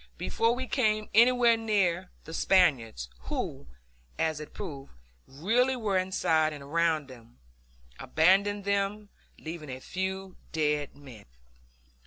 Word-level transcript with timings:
Before 0.17 0.55
we 0.55 0.65
came 0.65 1.09
anywhere 1.13 1.55
near, 1.55 2.09
the 2.23 2.33
Spaniards, 2.33 3.07
who, 3.29 3.67
as 4.17 4.39
it 4.39 4.51
proved, 4.51 4.91
really 5.27 5.75
were 5.75 5.95
inside 5.95 6.53
and 6.53 6.63
around 6.63 7.07
them, 7.07 7.37
abandoned 7.99 8.65
them, 8.65 9.09
leaving 9.37 9.69
a 9.69 9.79
few 9.79 10.37
dead 10.53 10.95
men. 10.95 11.25